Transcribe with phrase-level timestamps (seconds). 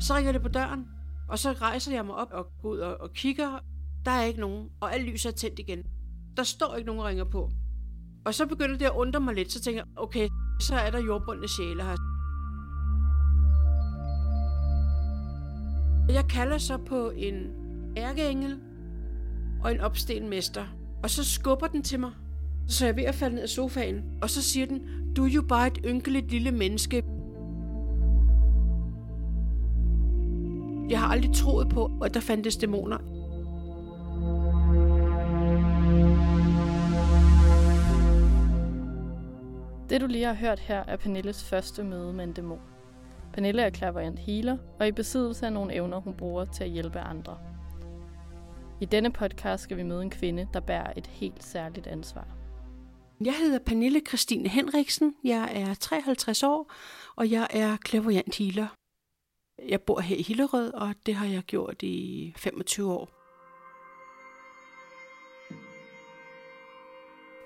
[0.00, 0.86] Så ringer det på døren,
[1.28, 3.58] og så rejser jeg mig op og går ud og, og kigger.
[4.04, 5.82] Der er ikke nogen, og alt lyset er tændt igen.
[6.36, 7.50] Der står ikke nogen, ringer på.
[8.24, 10.28] Og så begynder det at undre mig lidt, så tænker jeg, okay,
[10.60, 11.96] så er der jordbundne sjæle her.
[16.08, 17.34] Jeg kalder så på en
[17.96, 18.60] ærkeengel
[19.64, 20.66] og en opstenmester,
[21.02, 22.12] og så skubber den til mig.
[22.68, 24.80] Så er jeg ved at falde ned af sofaen, og så siger den,
[25.16, 27.02] du er jo bare et ynkeligt lille menneske.
[30.90, 32.98] Jeg har aldrig troet på, at der fandtes dæmoner.
[39.90, 42.60] Det du lige har hørt her er Pernilles første møde med en dæmon.
[43.32, 46.98] Pernille er clairvoyant healer og i besiddelse af nogle evner, hun bruger til at hjælpe
[46.98, 47.38] andre.
[48.80, 52.28] I denne podcast skal vi møde en kvinde, der bærer et helt særligt ansvar.
[53.24, 55.14] Jeg hedder Pernille Christine Henriksen.
[55.24, 56.72] Jeg er 53 år,
[57.16, 58.79] og jeg er clairvoyant healer.
[59.68, 63.08] Jeg bor her i Hillerød, og det har jeg gjort i 25 år.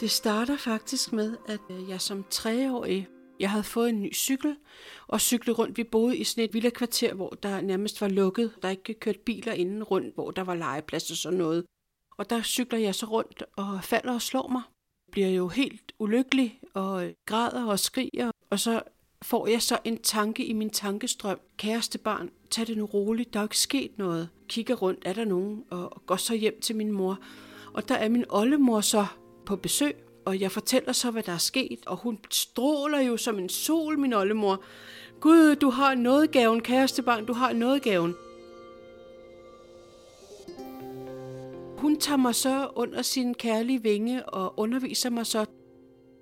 [0.00, 3.08] Det starter faktisk med, at øh, jeg som treårig
[3.40, 4.56] jeg havde fået en ny cykel
[5.06, 5.76] og cyklede rundt.
[5.76, 8.54] Vi boede i sådan et villa kvarter, hvor der nærmest var lukket.
[8.62, 11.64] Der ikke kørt biler inden rundt, hvor der var legeplads og sådan noget.
[12.18, 14.62] Og der cykler jeg så rundt og falder og slår mig.
[15.12, 18.30] Bliver jo helt ulykkelig og øh, græder og skriger.
[18.50, 18.82] Og så
[19.22, 21.40] får jeg så en tanke i min tankestrøm.
[21.56, 24.28] Kæreste barn, tag det nu roligt, der er ikke sket noget.
[24.48, 25.64] Kigger rundt, er der nogen?
[25.70, 27.18] Og går så hjem til min mor.
[27.72, 29.06] Og der er min oldemor så
[29.46, 33.38] på besøg, og jeg fortæller så, hvad der er sket, og hun stråler jo som
[33.38, 34.62] en sol, min oldemor.
[35.20, 38.14] Gud, du har noget gaven, kæreste barn, du har noget gaven.
[41.78, 45.46] Hun tager mig så under sin kærlige vinge og underviser mig så.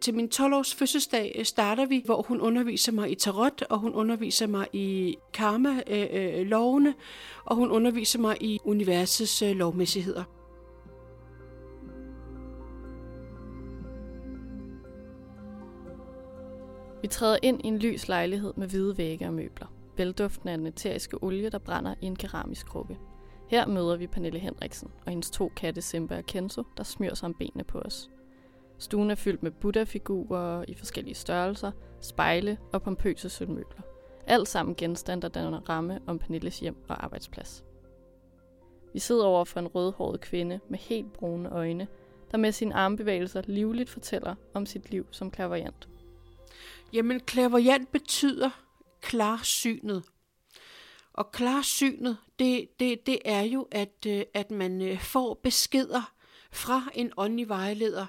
[0.00, 3.94] Til min 12-års fødselsdag øh, starter vi, hvor hun underviser mig i tarot, og hun
[3.94, 10.24] underviser mig i karma-lovene, øh, øh, og hun underviser mig i universets øh, lovmæssigheder.
[17.02, 19.66] Vi træder ind i en lys lejlighed med hvide vægge og møbler.
[19.96, 22.98] Velduften af en eteriske olie, der brænder i en keramisk krukke.
[23.48, 27.26] Her møder vi Pernille Henriksen og hendes to katte Simba og Kenzo, der smyrer sig
[27.26, 28.10] om benene på os.
[28.78, 33.82] Stuen er fyldt med Buddha-figurer i forskellige størrelser, spejle og pompøse sølvmøbler.
[34.26, 37.64] Alt sammen genstand, der danner ramme om Pernilles hjem og arbejdsplads.
[38.92, 41.88] Vi sidder over for en rødhåret kvinde med helt brune øjne,
[42.30, 45.88] der med sine armbevægelser livligt fortæller om sit liv som klaverjant.
[46.92, 48.50] Jamen, klaverjant betyder
[49.00, 50.02] klarsynet.
[51.12, 56.12] Og klarsynet, det, det, det er jo, at, øh, at man øh, får beskeder
[56.52, 58.06] fra en åndelig vejleder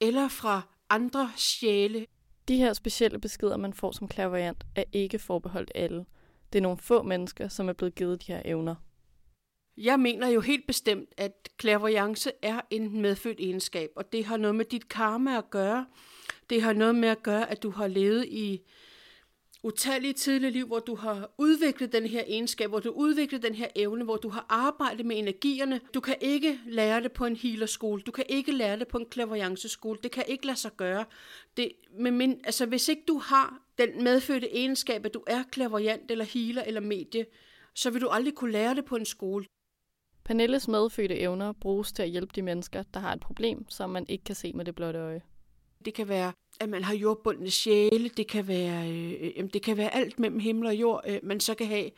[0.00, 2.06] eller fra andre sjæle.
[2.48, 6.04] De her specielle beskeder, man får som klaverjant, er ikke forbeholdt alle.
[6.52, 8.74] Det er nogle få mennesker, som er blevet givet de her evner.
[9.76, 14.54] Jeg mener jo helt bestemt, at klaverjance er en medfødt egenskab, og det har noget
[14.54, 15.86] med dit karma at gøre.
[16.50, 18.60] Det har noget med at gøre, at du har levet i
[19.62, 23.54] utallige tidlige liv, hvor du har udviklet den her egenskab, hvor du har udviklet den
[23.54, 25.80] her evne, hvor du har arbejdet med energierne.
[25.94, 28.02] Du kan ikke lære det på en healerskole.
[28.02, 29.98] Du kan ikke lære det på en klaverjanceskole.
[30.02, 31.04] Det kan ikke lade sig gøre.
[31.56, 36.10] Det, men, men, altså, hvis ikke du har den medfødte egenskab, at du er klaverjant
[36.10, 37.26] eller healer eller medie,
[37.74, 39.44] så vil du aldrig kunne lære det på en skole.
[40.24, 44.06] Pernilles medfødte evner bruges til at hjælpe de mennesker, der har et problem, som man
[44.08, 45.22] ikke kan se med det blotte øje.
[45.84, 48.08] Det kan være, at man har jordbundne sjæle.
[48.08, 51.40] Det kan være, øh, øh det kan være alt mellem himmel og jord, øh, man
[51.40, 51.90] så kan have.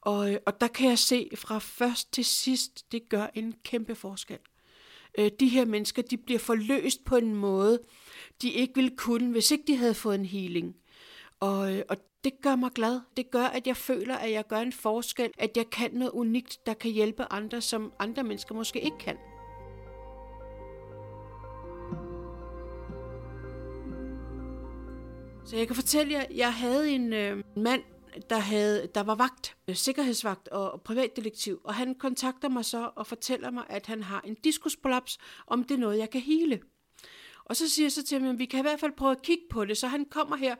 [0.00, 3.94] Og, øh, og der kan jeg se fra først til sidst, det gør en kæmpe
[3.94, 4.38] forskel.
[5.18, 7.80] Øh, de her mennesker, de bliver forløst på en måde,
[8.42, 10.76] de ikke ville kunne, hvis ikke de havde fået en healing.
[11.40, 13.00] Og, øh, og det gør mig glad.
[13.16, 16.66] Det gør, at jeg føler, at jeg gør en forskel, at jeg kan noget unikt,
[16.66, 19.16] der kan hjælpe andre, som andre mennesker måske ikke kan.
[25.48, 27.82] Så jeg kan fortælle jer, jeg havde en øh, mand,
[28.30, 33.06] der, havde, der var vagt, øh, sikkerhedsvagt og, privatdetektiv, og han kontakter mig så og
[33.06, 36.60] fortæller mig, at han har en diskusprolaps, om det er noget, jeg kan hele.
[37.44, 39.22] Og så siger jeg så til ham, at vi kan i hvert fald prøve at
[39.22, 40.56] kigge på det, så han kommer her,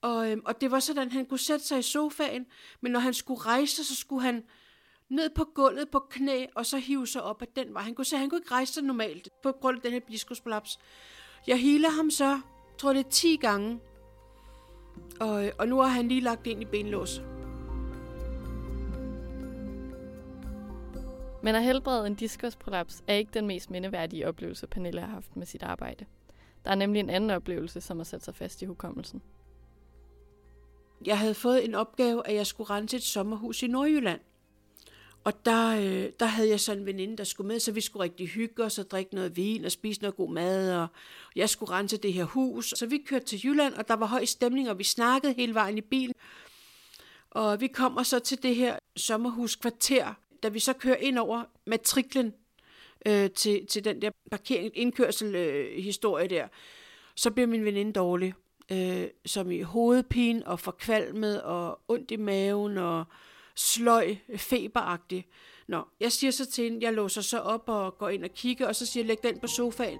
[0.00, 2.46] og, øh, og det var sådan, at han kunne sætte sig i sofaen,
[2.80, 4.44] men når han skulle rejse så skulle han
[5.10, 7.82] ned på gulvet på knæ, og så hive sig op af den vej.
[7.82, 10.78] Han kunne, så han kunne ikke rejse sig normalt på grund af den her diskusprolaps.
[11.46, 12.40] Jeg healer ham så,
[12.78, 13.80] tror det er 10 gange,
[15.20, 17.22] og, og nu har han lige lagt ind i benlås.
[21.42, 25.46] Men at helbrede en diskusprolaps er ikke den mest mindeværdige oplevelse, Pernille har haft med
[25.46, 26.04] sit arbejde.
[26.64, 29.22] Der er nemlig en anden oplevelse, som har sat sig fast i hukommelsen.
[31.06, 34.20] Jeg havde fået en opgave, at jeg skulle rense et sommerhus i Nordjylland.
[35.24, 38.02] Og der, øh, der havde jeg sådan en veninde, der skulle med, så vi skulle
[38.02, 40.76] rigtig hygge os og drikke noget vin og spise noget god mad.
[40.76, 40.88] Og
[41.36, 42.74] jeg skulle rense det her hus.
[42.76, 45.78] Så vi kørte til Jylland, og der var høj stemning, og vi snakkede hele vejen
[45.78, 46.14] i bilen.
[47.30, 52.34] Og vi kommer så til det her sommerhuskvarter, da vi så kører ind over matriklen
[53.06, 56.48] øh, til, til den der parkering, indkørsel øh, historie der,
[57.14, 58.34] så bliver min veninde dårlig.
[58.72, 63.04] Øh, som i hovedpine og forkvalmet og ondt i maven og
[63.56, 65.26] sløj, feberagtig.
[65.68, 68.68] Nå, jeg siger så til hende, jeg låser så op og går ind og kigger,
[68.68, 69.98] og så siger jeg, læg den på sofaen.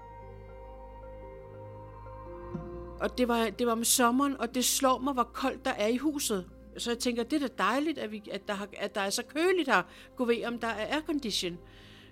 [3.00, 5.86] Og det var, det var med sommeren, og det slår mig, hvor koldt der er
[5.86, 6.50] i huset.
[6.78, 9.10] Så jeg tænker, det er da dejligt, at, vi, at, der, har, at der er
[9.10, 9.82] så køligt her.
[10.16, 11.58] Gå ved, om der er aircondition.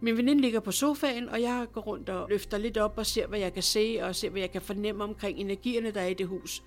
[0.01, 3.27] Min veninde ligger på sofaen, og jeg går rundt og løfter lidt op og ser,
[3.27, 6.15] hvad jeg kan se, og ser, hvad jeg kan fornemme omkring energierne, der er i
[6.15, 6.63] det hus.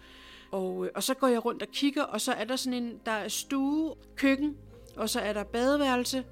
[0.51, 2.99] Og, øh, og så går jeg rundt og kigger, og så er der sådan en,
[3.05, 4.57] der er stue, køkken,
[4.97, 6.25] og så er der badeværelse,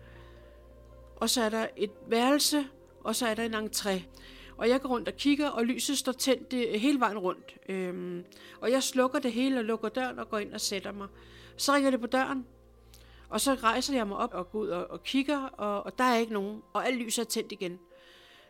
[1.15, 2.65] og så er der et værelse,
[3.03, 4.01] og så er der en entré.
[4.57, 7.55] Og jeg går rundt og kigger, og lyset står tændt øh, hele vejen rundt.
[7.69, 8.25] Øhm,
[8.61, 11.07] og jeg slukker det hele og lukker døren og går ind og sætter mig.
[11.57, 12.45] Så ringer det på døren,
[13.29, 16.03] og så rejser jeg mig op og går ud og, og kigger, og, og der
[16.03, 17.79] er ikke nogen, og alt lyset er tændt igen.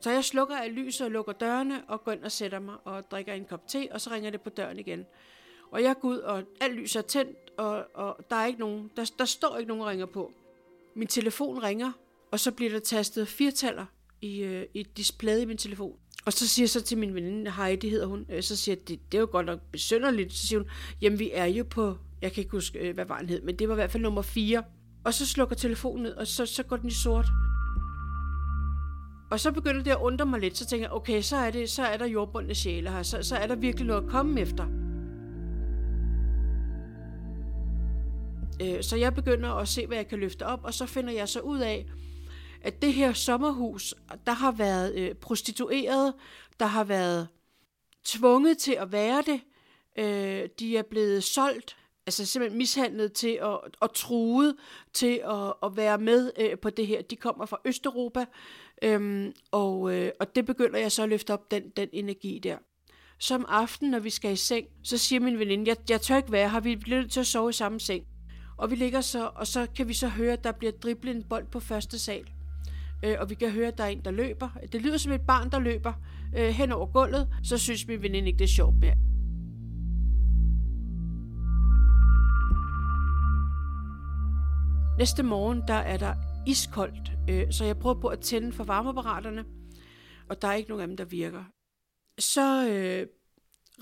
[0.02, 3.12] Så jeg slukker alt lyset og lukker dørene og går ind og sætter mig og
[3.12, 5.06] drikker en kop te, og så ringer det på døren igen.
[5.74, 8.92] Og jeg går ud, og alt lyset er tændt, og, og der er ikke nogen,
[8.96, 10.32] der, der står ikke nogen, ringer på.
[10.96, 11.92] Min telefon ringer,
[12.32, 13.86] og så bliver der tastet firtaller
[14.22, 15.96] i, øh, i displayet i min telefon.
[16.26, 18.88] Og så siger jeg så til min veninde, Heidi hedder hun, øh, så siger jeg,
[18.88, 20.34] det, det er jo godt nok besynderligt.
[20.34, 20.70] Så siger hun,
[21.02, 23.68] jamen vi er jo på, jeg kan ikke huske, øh, hvad var hed, men det
[23.68, 24.64] var i hvert fald nummer 4.
[25.06, 27.26] Og så slukker telefonen ned, og så, så går den i sort.
[29.32, 31.70] Og så begynder det at undre mig lidt, så tænker jeg, okay, så er, det,
[31.70, 34.83] så er der jordbundne sjæle her, så, så er der virkelig noget at komme efter.
[38.64, 41.30] Øh, så jeg begynder at se, hvad jeg kan løfte op, og så finder jeg
[41.30, 41.86] så ud af,
[42.62, 43.96] at det her sommerhus,
[44.26, 46.14] der har været øh, prostitueret,
[46.60, 47.28] der har været
[48.04, 49.42] tvunget til at være det,
[49.98, 54.56] øh, de er blevet solgt, altså simpelthen mishandlet til at, og truet
[54.94, 57.02] til at, at være med øh, på det her.
[57.02, 58.26] De kommer fra Østeuropa,
[58.82, 62.58] øhm, og, øh, og det begynder jeg så at løfte op, den, den energi der.
[63.20, 66.32] Som aften, når vi skal i seng, så siger min veninde, jeg, jeg tør ikke
[66.32, 68.06] være her, vi bliver nødt til at sove i samme seng.
[68.58, 71.24] Og vi ligger så, og så kan vi så høre, at der bliver driblet en
[71.24, 72.24] bold på første sal.
[73.04, 74.50] Øh, og vi kan høre, at der er en, der løber.
[74.72, 75.94] Det lyder som et barn, der løber
[76.38, 77.28] øh, hen over gulvet.
[77.44, 78.96] Så synes min veninde ikke, det er sjovt mere.
[84.98, 86.14] Næste morgen, der er der
[86.48, 89.46] iskoldt, øh, så jeg prøver på at tænde for varmeapparaterne,
[90.30, 91.44] og der er ikke nogen af dem, der virker.
[92.20, 93.08] Så øh,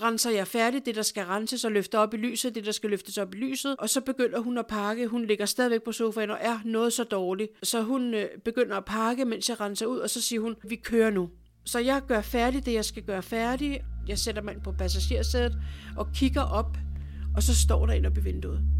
[0.02, 2.90] renser jeg færdigt det, der skal renses og løfter op i lyset, det, der skal
[2.90, 5.06] løftes op i lyset, og så begynder hun at pakke.
[5.06, 7.50] Hun ligger stadigvæk på sofaen og er noget så dårligt.
[7.62, 10.76] Så hun øh, begynder at pakke, mens jeg renser ud, og så siger hun, vi
[10.76, 11.30] kører nu.
[11.64, 13.82] Så jeg gør færdigt det, jeg skal gøre færdigt.
[14.08, 15.58] Jeg sætter mig ind på passagersædet
[15.96, 16.76] og kigger op,
[17.36, 18.71] og så står der en op i vinduet.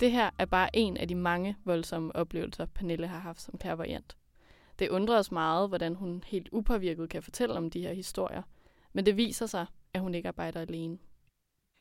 [0.00, 4.16] Det her er bare en af de mange voldsomme oplevelser, Pernille har haft som klærvariant.
[4.78, 8.42] Det undrer os meget, hvordan hun helt upåvirket kan fortælle om de her historier,
[8.92, 10.98] men det viser sig, at hun ikke arbejder alene.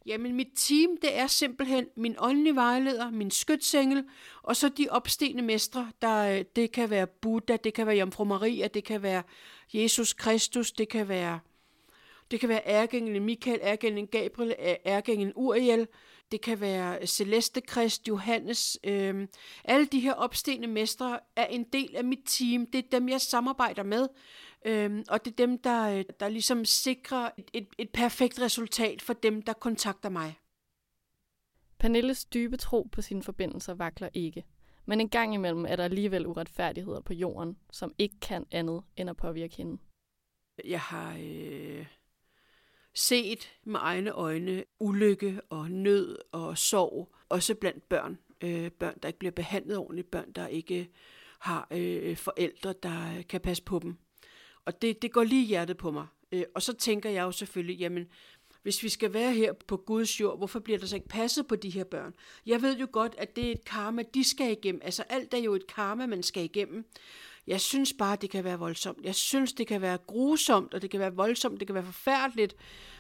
[0.05, 4.05] Jamen, mit team, det er simpelthen min åndelige vejleder, min skytsengel,
[4.41, 8.23] og så de opstigende mestre, der, øh, det kan være Buddha, det kan være Jomfru
[8.23, 9.23] Maria, det kan være
[9.73, 11.39] Jesus Kristus, det kan være,
[12.31, 14.55] det kan være ærgængelen Michael, ærgængelen Gabriel,
[14.85, 15.87] ærgængelen Uriel,
[16.31, 18.77] det kan være Celeste Krist, Johannes.
[18.83, 19.27] Øh,
[19.63, 22.65] alle de her opstigende mestre er en del af mit team.
[22.65, 24.07] Det er dem, jeg samarbejder med.
[24.65, 29.13] Øh, og det er dem, der, der ligesom sikrer et, et, et perfekt resultat for
[29.13, 30.39] dem, der kontakter mig.
[31.79, 34.45] Pernilles dybe tro på sine forbindelser vakler ikke.
[34.85, 39.09] Men en gang imellem er der alligevel uretfærdigheder på jorden, som ikke kan andet end
[39.09, 39.77] at påvirke hende.
[40.65, 41.17] Jeg har...
[41.21, 41.98] Øh
[42.99, 48.17] set med egne øjne ulykke og nød og sorg, også blandt børn.
[48.41, 50.89] Øh, børn, der ikke bliver behandlet ordentligt, børn, der ikke
[51.39, 53.97] har øh, forældre, der kan passe på dem.
[54.65, 56.07] Og det, det går lige hjertet på mig.
[56.31, 58.07] Øh, og så tænker jeg jo selvfølgelig, jamen,
[58.63, 61.55] hvis vi skal være her på Guds jord, hvorfor bliver der så ikke passet på
[61.55, 62.13] de her børn?
[62.45, 64.81] Jeg ved jo godt, at det er et karma, de skal igennem.
[64.83, 66.85] Altså alt er jo et karma, man skal igennem.
[67.47, 68.97] Jeg synes bare, det kan være voldsomt.
[69.03, 72.55] Jeg synes, det kan være grusomt, og det kan være voldsomt, det kan være forfærdeligt.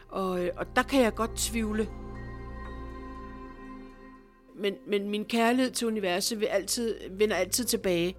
[0.09, 1.89] Og, øh, og der kan jeg godt tvivle.
[4.55, 8.15] Men, men min kærlighed til universet vil altid, vender altid tilbage.